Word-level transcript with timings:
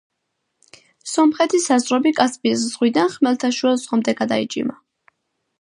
სომხეთის 1.11 1.67
საზღვრები 1.71 2.13
კასპიის 2.21 2.65
ზღვიდან 2.71 3.13
ხმელთაშუა 3.19 3.77
ზღვამდე 3.83 4.19
გადაიჭიმა. 4.23 4.83